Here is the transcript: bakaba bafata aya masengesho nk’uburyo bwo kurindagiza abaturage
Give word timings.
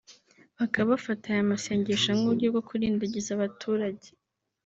bakaba 0.57 0.87
bafata 0.93 1.25
aya 1.33 1.49
masengesho 1.51 2.09
nk’uburyo 2.17 2.47
bwo 2.53 2.61
kurindagiza 2.67 3.29
abaturage 3.33 4.07